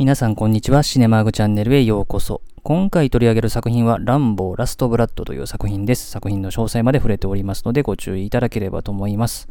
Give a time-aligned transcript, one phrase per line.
[0.00, 0.82] 皆さんこんにちは。
[0.82, 2.40] シネマーグチャンネルへようこそ。
[2.62, 6.10] 今回取り上げる作品は、ランボーラストブラッドという作品です。
[6.10, 9.46] 作品の詳細まで触れておりますので、ご注意いただければと思います。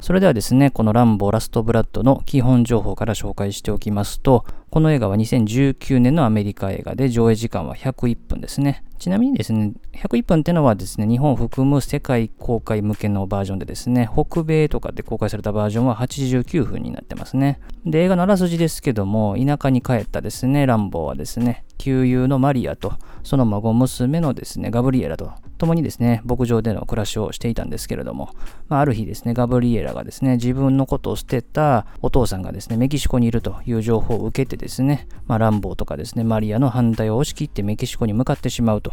[0.00, 8.82] それではですね、このランボーラストブラッドの基本情報から紹介しておきますと、この映画は2019年のアメリカ映画で上映時間は101分ですね。
[8.98, 17.60] ちなみにですね、101分ってのはですね、日本を含む世界公開向けのバージョンでですね、北米とかで公開されたバージョンは89分になってますね。
[17.84, 28.30] で、映画のあらすじですけども、田舎に帰ったですね、ランボーはですね、旧友のマリアと、その孫娘のですね、ガブリエラと、共にですね、牧場での暮らしをしていたんですけれども、
[28.68, 38.85] まあ、ある日ですね、ガブリエラがですね、自分のことを捨てたお父さんがですね、メキシコにいるという情報を受けてですね、まあ、ランボーとかですね、マリアの反対を押し切ってメキシコに向かってしまうと、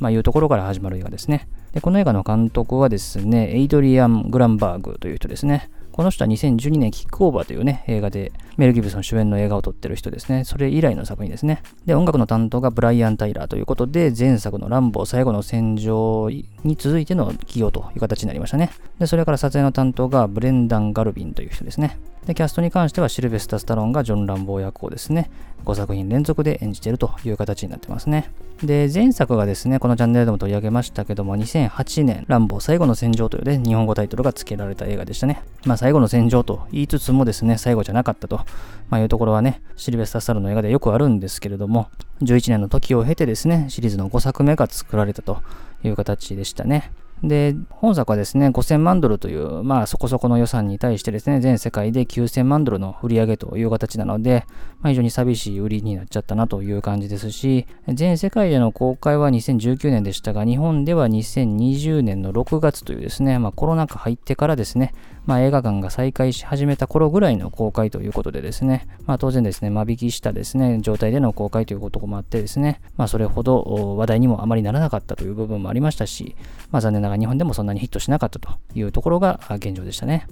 [0.00, 1.48] まあ、いうところから始まる映画ですね。
[1.72, 5.70] で、この映画の監督はですね、エイドリアン・グランバーグという人ですね。
[5.92, 10.44] この人は2012年キックオーバーというね、映画でメル・ギブソン主演の映画を撮ってる人ですね。
[10.44, 11.62] それ以来の作品ですね。
[11.86, 18.70] で、音楽の担当がブライアン・タイラーということで、前作のランボー最後の戦場に続いての起用という形になりましたね。
[18.98, 21.98] で、それから撮影の担当がブレンダン・ガルビンという人ですね。
[22.26, 25.30] で、キャストに関してはシルベスタ・スタロンがジョン・ランボー役をですね、
[25.64, 28.32] 5作品連続で演じているという形になってますね。
[28.62, 35.40] で、前作がですね、このチャンネルでも取り上げましたけども、2008年、ランボー最後の戦場というね、日本語タイトルが付けられた映画でしたね。
[35.64, 38.40] まあ、最後の戦場と言いつつもですね、最後じゃなかったと、
[38.90, 41.88] まあ、いうところはね、シルベスタ・スタロンの映画でよくあるんですけれども、
[42.22, 45.42] 11年の時を経てですね、シリーズの5作目が作られたと
[45.84, 46.90] いう形でしたね。
[47.22, 54.44] で、本作はですね、5000万ドルという、まあそこそこの予算に対してですね、全世界で9000万ドルの売り上げという形なので、
[54.80, 64.92] まあ、非常に寂しい売りになっちゃったなという感じですし、全世界での公開は2019年でしたが、日本では2020年の6月というですね、まあコロナ禍入ってからですね、
[65.24, 76.36] まあ映画館が再開し始めた頃ぐらいの公開ということでですね、まあ当然ですね、間引きしたですね、状態での公開ということもあってですね、まあそれほど話題にもあまりならなかったという部分もありましたし、
[76.70, 80.26] まあ残念ながら日本でもそんなにヒットしなかったというところが現状でしたね。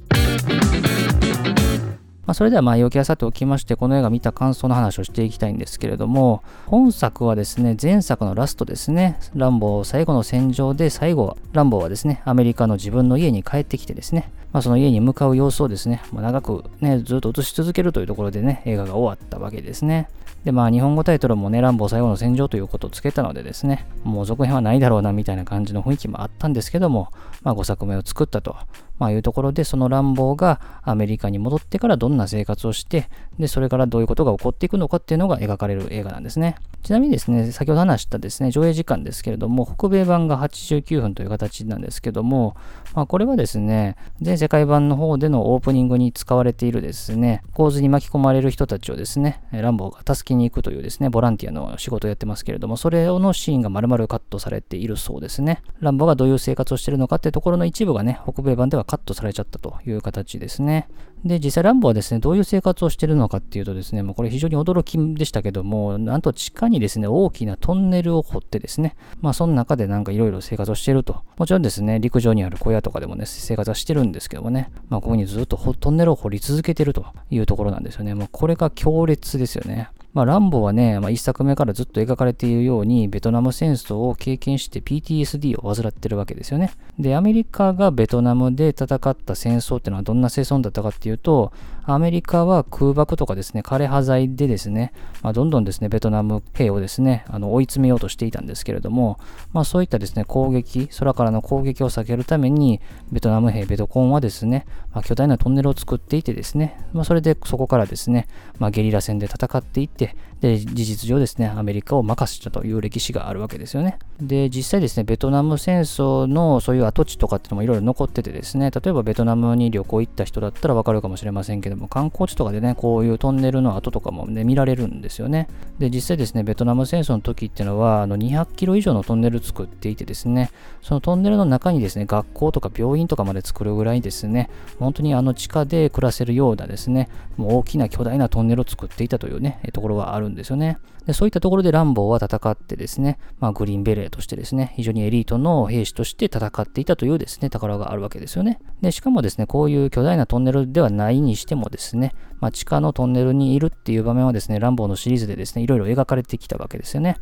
[2.27, 20.09] まあ、それでは前置きはさておきまして、この映画見た感想の話をしていきたいんですけれども、本作はですね、前作のラストですね、ランボー最後の戦場で最後、ランボーはですね、アメリカの自分の家に帰ってきてですね、まあ、その家に向かう様子をですね、まあ、長くね、ずっと映し続けるというところでね、映画が終わったわけですね。
[20.44, 27.09] で、まあ、日本語タイトルもね、乱暴最後の戦場ということをつけたのでですね、もう続編はないだろうな、みたいな感じの雰囲気もあったんですけども、
[27.43, 28.56] まあ、5作目を作ったと、
[28.99, 36.56] まあ、いうところで、その乱暴がアメリカに戻ってからどんな生活をして、で、それからどういうことが起こっていくのかっていうのが描かれる映画なんですね。
[36.82, 42.56] ちなみにですね、先ほど話したですね、上映時間ですけれども、北米版が89分という形なんですけども、
[42.94, 55.62] まあ、これはですね、全世界版の方でのオープニングに使われているですね、構図に巻き込まれる人たちをですね、ランボーが助けに行くというですね、ボランティアの仕事をやってますけれども、それのシーンが丸々カットされているそうですね。
[55.81, 60.89] ランボーがどういう生活をしているのかっていうところの一部がね、北米版ではカットされちゃったという形ですね。
[61.25, 71.23] で、実際ランボはですね、どういう生活をしているのかっていうとですね、もうこれ非常に驚きでしたけども、なんと地下にですね、大きなトンネルを掘ってですね、まあその中でなんかいろいろ生活をしていると。
[71.39, 78.15] もちろんですね、陸上にある小屋とかでもね、生活はしてるんですけどもね、まあここにずっとトンネルを掘り続けてるというところなんですよね。
[78.15, 79.89] もうこれが強烈ですよね。
[80.14, 86.72] まあ、ランボーはね、まあ、一作目からずっと描かれているように、ベトナム戦争を経験して PTSD を患ってるわけですよね。
[87.00, 91.52] で、アメリカがベトナムで戦った戦争っていうのはどんな戦争だったかっていうと、
[91.86, 94.92] アメリカは空爆とかですね、枯葉剤でですね、
[95.22, 99.19] まあ、どんどんですね、ベトナム兵をですね、あの追い詰めようとしていたんですけれども、
[99.52, 102.81] まあ、そういったですね、攻撃、空からの攻撃を避けるために、
[103.12, 113.99] ベトナム兵、ベトコンはですね、まあ、巨大なトンネルを作っていてですね、まあ、それでそこからですね、まあ、ゲリラ戦で戦っていって、que で、事実上ですね、アメリカを任せたという歴史があるわけですよね。
[114.21, 125.49] で、実際ですね、ベトナム戦争のそういう跡地とかっていうのもいろいろ残っててですね、例えばベトナムに旅行行った人だったらわかるかもしれませんけども、観光地とかでね、こういうトンネルの跡とかもね、見られるんですよね。
[125.79, 130.50] で、実際ですね、ベトナム戦争の時っていうのは、あの200キロ以上のトンネル作っていてですね、
[130.82, 137.08] そのトンネルの中にですね、学校とか病院とかまで作るぐらいですね、本当にあの地下で暮らせるようなですね、
[137.38, 140.78] もう大きな巨大なトンネルを作っていたというね、ところがあるんですですよね。
[141.06, 148.58] でそういったところでランボーは戦ってですね、まあ、グリーンベレーとしてですね、非常にエリートの兵士として戦っていたというですね、宝があるわけですよね。
[148.81, 157.16] で、しかもですね、こういう巨大なトンネルではないにしてもですね、まあ、地下のトンネルにいるっていう場面はですね、ランボーのシリーズでですね、いろいろ描かれてきたわけですよね。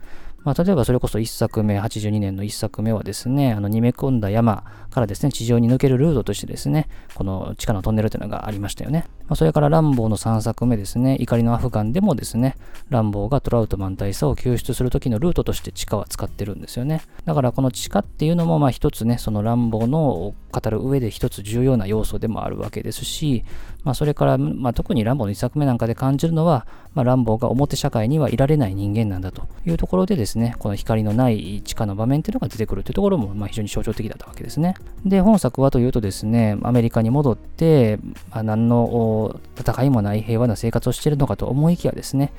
[0.44, 9.06] まあ、例えばそれこそ1作目、82年の1作目はですね、あの、煮め込んだ山からですね、地上に抜けるルートとしてですね、この地下のトンネルというのがありましたよね。
[9.28, 12.56] まあ、それからランボーの3作目ですね、怒りのアフガンでもですね、
[12.90, 17.02] ランボーがトラウトマン大佐を救出する時のルートとして地下は使ってるんですよね。
[17.24, 23.44] だからこの地下っていうのも、まあ一つね、そのランボーの語る上で一つ重要な要素でもあるわけですし、
[23.84, 34.75] まあそれから、まあ特にランボーの1作目なんかで感じるのは、まあランボーが表社会にはいられない人間なんだというところでですね、この光のない地下の場面っていうのが出てくるというところも、まあ非常に象徴的だったわけですね。
[35.05, 37.99] で、本作はというとですね、アメリカに戻って、
[38.31, 42.32] まあ、何の戦いもない平和な生活をしているのかと思いきやですね、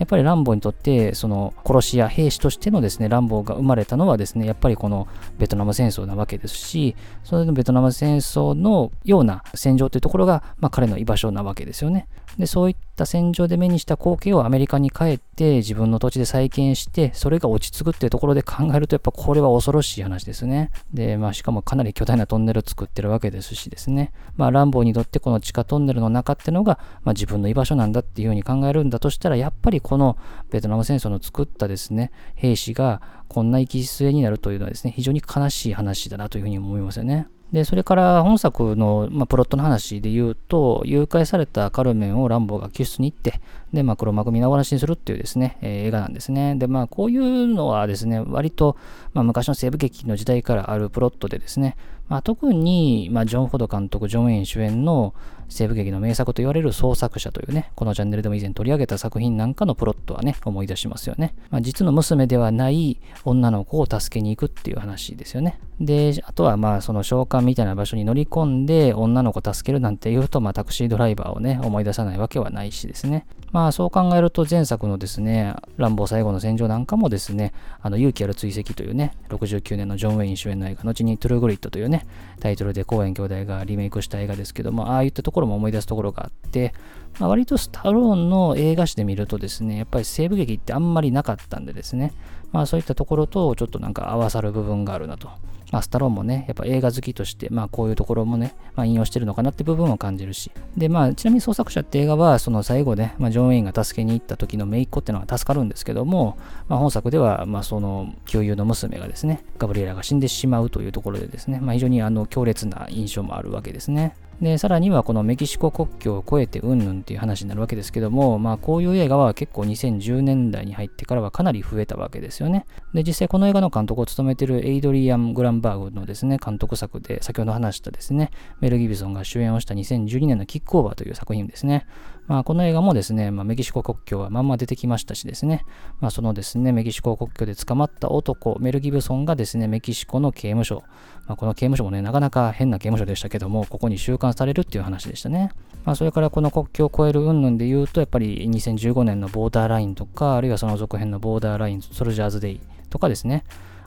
[0.00, 5.08] やっぱりランボーにとって、その殺し屋、兵士としてのですね、ランボーが生まれたのはですね、やっぱりこの
[5.38, 12.08] ベトナム戦争なわけですし、そのベトナム戦争のような戦場というところが、まあ、彼のの居場所なわけですよね。
[12.38, 20.70] で、そういった戦場で目にした光景をアメリカに帰って自分の土地で再建して、それが落ち着くっていうところで考えると、やっぱこれは恐ろしい話ですね。
[20.92, 24.12] で、まあしかもかなり巨大なトンネルを作ってるわけですしですね。
[24.36, 30.16] まあランボーにとってこの地下トンネルの中ってのが、まあ自分の居場所なんだっていうふうに考えるんだとしたら、やっぱりこの
[30.50, 37.28] ベトナム戦争の作ったですね、兵士がこんな生き末になるというのはですね、非常に悲しい話だなというふうに思いますよね。
[37.52, 43.40] で、それから本作の、まあ、プロットの話で言うと、誘拐されたカルメンをランボーが救出に行って、
[43.72, 46.56] で、まあ、黒幕見逃しにするっていうですね、えー、映画なんですね。
[46.56, 48.76] で、まあ、こういうのはですね、割と、
[49.14, 51.76] まあ、昔の西部劇の時代からあるプロットでですね、
[52.08, 55.14] まあ、特に、まあ、ジョン・フォード監督、ジョン・ウェイン主演の
[55.48, 61.34] 西部劇の名作と言われる創作者というね、このチャンネルでも以前取り上げた作品なんかのプロットはね、思い出しますよね。
[61.50, 65.60] まあ、実の娘ではない女の子を助けに行くっていう話ですよね。
[65.80, 73.26] で、あとはまあその召喚みたいな場所に乗り込んで女の子を助けるなんて言うと、まあタクシードライバーをね、思い出さないわけはないしですね。
[73.52, 77.52] ままあそう考えると前作のですね、乱暴最後の戦場なんかもですね、
[77.82, 82.06] あの勇気ある追跡というね、69年のジョン・ウェイン主演の映画、後にトゥルーグリッドというね、
[82.40, 86.72] タイトルでコーエン兄弟がリメイクした映画ですけども、ああいったところも思い出すところがあって、
[87.18, 92.14] まあ、割とスタローンの映画史で見るとですね、やっぱり西部劇ってあんまりなかったんでですね、
[92.52, 95.28] まあそういったところとちょっとなんか合わさる部分があるなと。
[95.70, 100.50] まあ、スタローンもね、やっぱ映画好きとして、まあ、こういうところもね、まあ、引用してるのかなって部分を感じるし。
[100.76, 106.36] で、まあ、ちなみに創作者って映画は、その最後ね、まあ、ジョン・ウェインが助けに行った時の姪っ子ってのは助かるんですけども、
[106.68, 114.14] まあ、本作では、まあ、その、旧友の娘がですね、ガブリエラが死んでしまうというところでですね、まあ、非常にあの強烈な印象もあるわけですね。
[114.40, 122.64] で、さらにはこのメキシコ国境を越えてうんぬんっていう話になるわけですけども、まあこういう映画は結構2010年代に入ってからはかなり増えたわけですよね。
[122.94, 131.86] で、実際この映画の監督を務めているエイドリアン・グランバーグのですね、監督作で先ほど話したですね、メル・ギブソンが主演をした2012年のキックオーバーという作品ですね。
[132.30, 135.64] まあこの映画もですね、まあ、メキシコ国境はまんま出てきましたしですね、
[135.98, 140.84] まあそのですね、メキシコ国境で捕まった男、メル・ギブソンがですね、メキシコの刑務所、
[141.26, 145.50] まあ、この刑務所もね、なかなか変な刑務所でしたけども、ここに収監されるっていう話でしたね。
[145.84, 152.60] まあ、それからこの国境を越える云々で言うと、やっぱり2015年のボーダーラインとか、あるいはその続編のボーダーライン、ソルジャーズデイ
[152.90, 153.42] とかですね、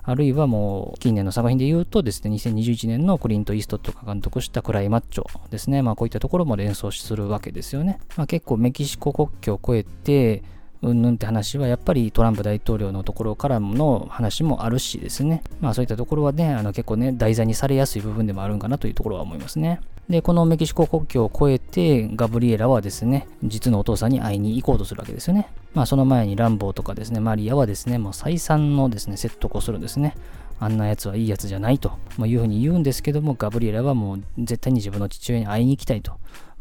[0.06, 8.00] あるいはもう近年の作品で言うとですね、2021年のクリント・イーストとか監督したクライマッチョですね、まあこういったところも連想するわけですよね。
[8.18, 10.44] まあ結構メキシコ国境を越えて、
[10.84, 15.42] うんぬんって話はやっぱりトランプ大統領のところからの話もあるしですね。
[15.62, 19.80] まあそういったところはね、あの結構ね、題材にされやすい部分でもあるんかなというところは思いますね。
[20.10, 25.48] で、このメキシコ国境を越えて、ガブリエラはですね、実のお父さんに会いに行こうとするわけですよね。
[25.74, 30.16] まあその前にランボーとかですね、マリアはですね、もう再三のですね、説得をするんですね。
[30.60, 31.94] あんなやつはいいやつじゃないと
[32.26, 36.14] いうふうに言うんですけども、ガブリエラはもう絶対に自分の父親に会いに行きたいと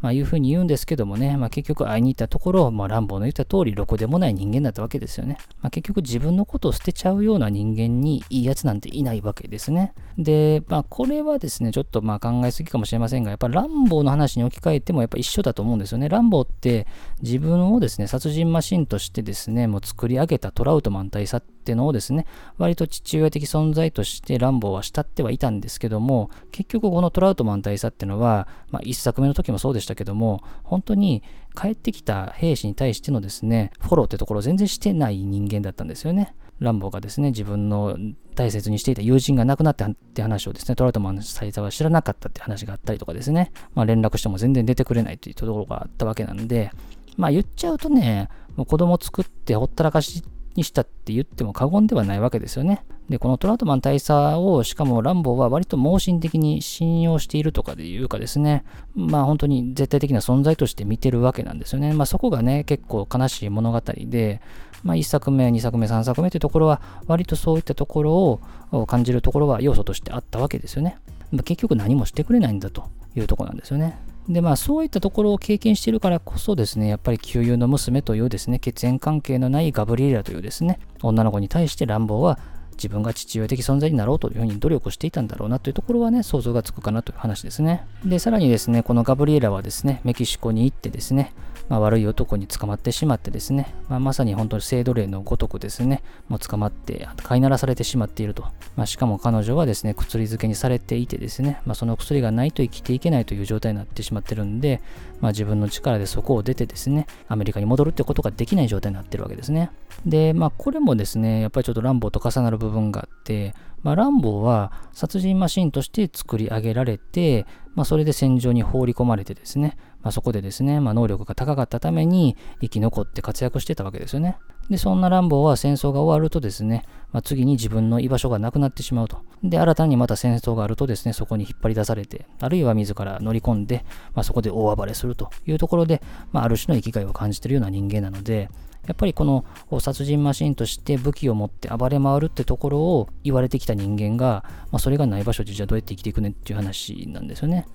[0.03, 5.37] まあ、いうふうに言うんですけどもね、まあ、結局会いに行ったところ、まあ、ランボーの言った通り、ろくでもない人間だったわけですよね。
[5.61, 9.93] まあ、結局自分のことを捨てちゃうような人間にいいやつなんていないわけですね。
[10.17, 16.09] で、まあ、これはですね、ちょっとまあ考えすぎかもしれませんが、やっぱランボーの話に置き換えてもやっぱ一緒だと思うんですよね。
[16.09, 16.85] ランボーって
[17.21, 22.25] 自分をですね、殺人マシンとしてですね、もう作り上げたトラウトマン大佐っていうのをですね、
[22.57, 31.23] 割と父親的存在としてランボーは慕ってはいたんですけども、結局このトラウトマン大佐っていうのは、まあ、一作目の時もそうでしたけども、本当に
[31.55, 36.35] 帰ってきた兵士に対してのですね、フォローってところを全然してない人間だったんですよね。
[36.59, 37.97] ランボーがですね、自分の
[38.35, 46.71] 大切にしていた友人が亡くなったって話をですね、トラウトマン最初は知らなかったって話があったりとかですね、まあ連絡しても全然出てくれないというところがあったわけなんで、
[47.17, 50.23] まあ言っちゃうとね、もう子供作ってほったらかし
[50.55, 52.85] にしたって言っても過言ではないわけですよね。
[53.09, 58.63] で、このトラウトマン大佐を、しかもランボーは割と盲信的に信用しているとかでいうかですね、
[58.95, 61.93] まあ本当に絶対的な存在として見てるわけなんですよね。
[61.93, 64.41] まあそこがね、結構悲しい物語で、
[64.83, 68.39] まあ1作目、2作目、3作目というところは、割とそういったところ
[68.71, 70.97] を感じるところは要素としてあったわけですよね。
[71.31, 73.97] まあ、結局何もしてくれないんだというとこなんですよね。
[74.29, 82.39] で、まあ、そういったところを経験しているからこそですね、やっぱり旧友の娘というですね、血縁関係のないガブリエラというですね、女の子に対して乱暴は
[82.73, 87.85] 自分が父親的存在になろうというふうに努力をしていたんだろうなというところはね、想像がつくかなという話ですね。
[88.05, 91.33] で、さらにですね、このガブリエラはですね、メキシコに行ってですね、
[91.69, 98.43] まあ、悪い男に捕まってしまってですね、まあ、まさに本当に制度例のごとくですね、もう捕まって飼いならされてしまっていると。
[98.75, 104.81] まあ、しかも彼女はですね、薬漬けにされていてですね、まあ、その薬がないと生きていけないという状態になってしまってるんで、
[105.23, 109.71] まあ、自分の力でそこを出てですね、アメリカに戻るってことができない状態になってるわけですね。
[110.05, 124.37] で、まあ、これもですね、やっぱりちょっと乱暴と重なる部分があって、まあ、乱暴は殺人マシンとして作り上げられて、まあ、それで戦場に放り込まれてですね、まあ、そこでですね、まあ、能力が高かったために生き残って活躍してたわけですよね。
[124.69, 129.17] で、そんなランボーは戦争が終わるとですね、まあ、次に自分の居場所がなくなってしまうと。
[129.43, 138.49] で、新たにまた戦争があるとですね、そこに引っ張り出されて、あるいは自ら乗り込んで、まあ、そこで大暴れするというところで、まあ、ある種の生きがいを感じているような人間なので、
[138.87, 139.45] やっぱりこの
[139.79, 147.65] 殺人マシンとして武器を持って暴れ回るってところを言われてきた人間が、まあ、それがない場所でじゃあどうやって生きていくねっていう話なんですよね。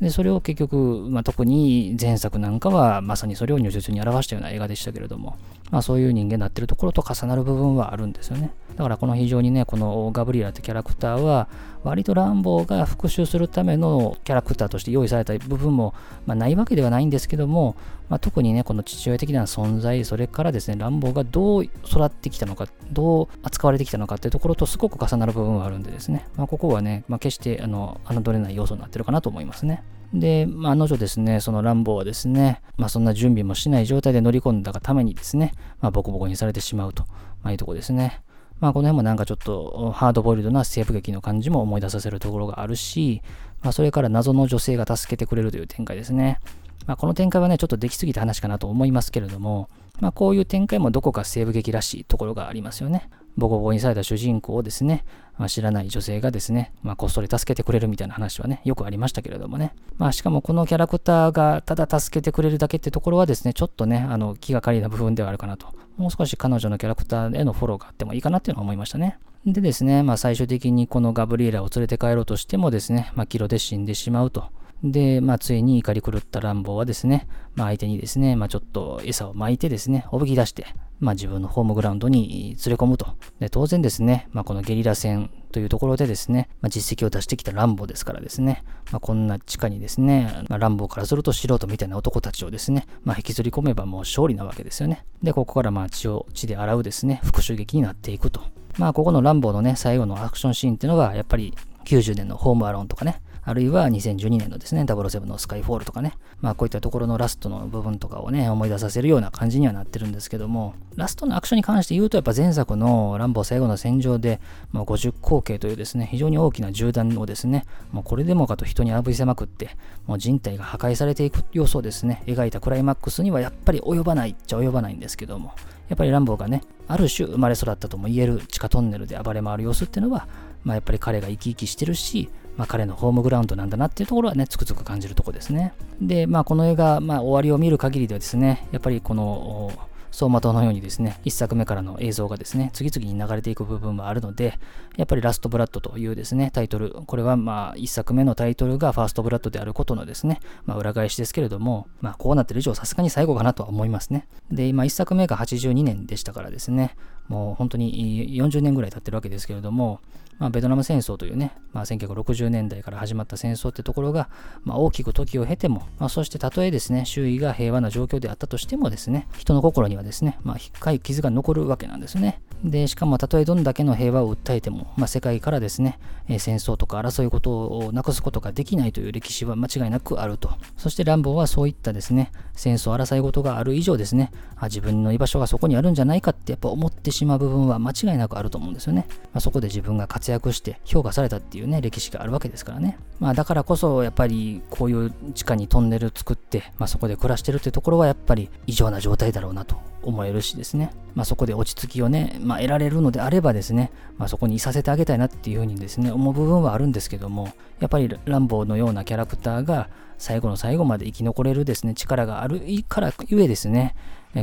[0.00, 5.36] で、それを結局、まあ、特に前作なんかはまさにそれを如実に表したような映画でしたけれども、
[5.70, 8.50] まあ、そういう人間になってるところと重なる部分はあるんですよね。
[8.76, 11.48] だからこの非常にね、このガブリエラってキャラクターは、
[11.84, 15.94] 割とランボーが復讐するためのキャラクターとして用意された部分も、
[16.26, 17.76] まあ、ないわけではないんですけども、
[18.08, 21.72] まあ、特にね、この父親的な存在、それからですね、ランボーがどう育
[22.04, 29.82] ってきたのか、どう扱われてきたのかっていうところとすごく重なる部分はあるんでですね、まあ、ここはね、まあ、決してあの侮れない要素になってるかなと思いますね。
[30.14, 37.04] で、まあ、の女ですね、そのランボーはですね、まあ、そんな準備もしない状態で乗り込んだがためにですね、まあ、ボコボコにされてしまうと、
[37.42, 38.22] まあ、いうとこですね。
[38.60, 43.22] まあ、この辺もなんかちょっとハードボイルドな西部劇の感じも思い出させるところがあるし、
[43.62, 46.40] まあ、それから謎の女性が助けてくれるという展開ですね。
[46.86, 49.68] まあ、この展開はね、ちょっとできすぎた話かなと思いますけれども、
[50.00, 53.10] まあ、こういう展開もどこか西部劇らしいところがありますよね。
[53.38, 55.04] ボコボコにされた主人公をですね、
[55.38, 59.74] まあ、知らない女性がですね、まあ、こっそり助けてくれるみたいな話はね、よくありましたけれどもね。
[59.96, 65.68] まあ、しかもこのキャラクターがただ助けてくれるだけってところはですね、ちょっとね、あの気がかりな部分ではあるかなと。
[65.96, 69.18] もう少し彼女のキャラクターへのフォローがあってもいいかなっていうのは思いましたね。
[69.46, 74.50] でですね、まあ、最終的にこのガブリエラを連れて帰ろうとしてもですね、まあ、キロで死んでしまうと。
[74.82, 80.66] で、まあ、ついに怒り狂った乱暴はですね、まあ、相手にですね、まあ、ちょっと餌を撒いてですね、おぶき出して、
[81.00, 83.06] まあ、自分のホームグラウンドに連れ込むと。
[83.40, 95.04] で当然ですね、まあ、このゲリラ戦というところでですね、まあ、実績を出してきた乱暴ですからですね、まあ、こんな地下にですね、まあ、乱暴からすると素人みたいな男たちをですね、まあ、引きずり込めばもう勝利なわけですよね。
[95.22, 98.42] で、ここからまあ血を血で洗うですね、復讐劇になっていくと。
[98.78, 101.54] まあ、ここの乱暴のね、最後のアクションシーンっていうのは、やっぱり
[101.84, 106.12] 90年のホームアローンとかね、あるいは2012年のですね、007のスカイフォールとかね、
[106.42, 114.38] まあこういったところのラストの部分とかをね、思い出させるような感じにはなってるんですけども、ラストのアクションに関して言うと、やっぱ前作のランボー最後の戦場で、
[114.70, 125.54] まあ、50口径というですね、非常に大きな銃弾をですね、もうこれでもかと人に浴びせまくって、もう人体が破壊されていく様子をですね、描いたクライマックスにはやっぱり及ばないっちゃ及ばないんですけども、
[125.88, 130.28] やっぱりランボーがね、ある種生まれ育ったとも言える地下トンネルで暴れ回る様子っていうのは、
[130.64, 135.72] まあ、やっぱり彼が生き生きしてるし、まあ、彼のホームグラウンドなんだなっていうところはね、つくづく感じるとこですね。
[136.02, 139.72] で、まあ、この映画、まあ、終わりを見る限りではですね、やっぱりこの、
[140.10, 144.58] 走馬灯のようにですね、1作目からの映像がですね、次々に流れていく部分もあるので、
[144.96, 154.26] やっぱりラストブラッドというですね、タイトル、これはまあ1作目のタイトルがファーストブラッドであることのですね、まあ裏返しですけれども、まあこうなってる以上さすがに最後かなとは思いますね。
[154.50, 156.96] で、今1作目が82年でしたからですね、
[157.28, 160.00] もう本当に40年ぐらい経ってるわけですけれども、
[160.38, 164.28] まあ、ベトナム戦争というね、まあ、1960年代から始まった戦争ってところが、
[164.62, 172.40] まあ、大きく時を経ても、まあ、そしてたとえですね、周囲が平和な状況であったとしてもですね、人の心にはですね、まあ、深い傷が残るわけなんですね。
[172.64, 175.98] で、しかもたとえどんだけの平和を訴えても、まあ、世界からですね、
[176.28, 180.50] え、戦争とか争いことをなくすことができないという歴史は間違いなくあると。
[180.76, 189.06] そして乱暴はそういったですね、戦争争い事がある以上ですね、あ自分の居場所がそこにあるんじゃないかってやっぱ思ってしまう部分は間違いなくあると思うんですよね。
[189.32, 192.98] まあ、そこで自分が活躍して評価されたっていうね、歴史があるわけですからね。
[193.20, 200.90] まあだからこそやっぱりこういう地下にトンネル作って、まあ、そこで暮らしてるってところはやっぱり異常な状態だろうなと思えるしですね。
[201.14, 209.88] まあ、そこで落ち着きをね、まあ、得られるのであればですね、まあ、そこにいさせてあげたいなっていうふうにですね、思う部分はあるんですけども、やっぱりランボーのようなキャラクターが
[210.18, 213.94] 最後の最後まで生き残れるですね、力があるからゆえですね、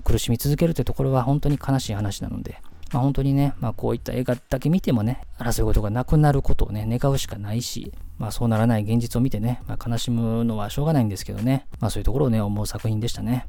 [0.04, 13.46] 苦しみ続けるというところは本当に悲しい話なので、まあ、本当にね、まあ、こういった映画だけ見てもね、争い事がなくなることをね、願うしかないし、まあ、そうならない現実を見てね、まあ、悲しむのはしょうがないんですけどね、まあ、そういうところをね、思う作品でしたね。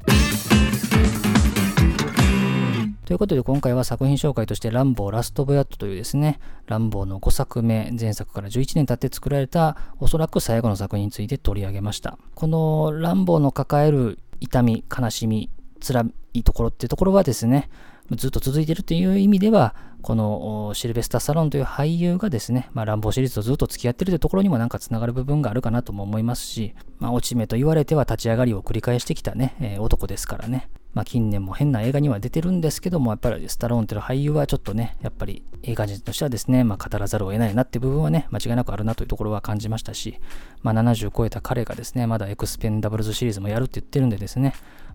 [3.17, 12.19] ということで今回は作品紹介としてランボーラストブヤットというですね、ランボーの5作目、前作から11年経って作られたおそらく最後の作品について取り上げました。
[12.35, 15.49] このランボーの抱える痛み、悲しみ、
[15.81, 17.71] 辛いところっていうところはですね、
[18.11, 19.73] ずっと続いてるという意味では、
[20.07, 30.69] このシルベスタ・サロンという俳優がですね、まあ、乱暴シリーズとずっと付き合ってるというところにもなんかつながる部分があるかなとも思いますし、まあ、落ち目と言われては立ち上がりを繰り返してきたね、えー、男ですからね。
[30.93, 40.21] まあ、近年も変な映画には出てるんですけども、やっぱりスタローンという俳優はちょっとね、やっぱり映画人としてはですね、まあ、語らざるを得ないなって部分はね、間違いなくあるなというところは感じましたし、
[40.63, 44.53] まあ、70超えた彼がですね、まだエクスペンダブルズシリーズもやるって言ってるんでですね、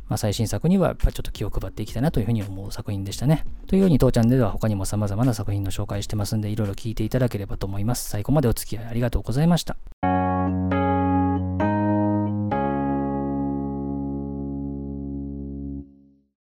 [0.09, 3.44] まあ、最新作にはやっぱちょっと気を配っていきたいなというふうに思う作品でしたね。
[3.66, 8.09] というように当チャンネルでは他にも様々な作品の紹介してますんで、いろいろ聞いていただければと思います。
[8.11, 9.76] 最後までお付き合いありがとうございました。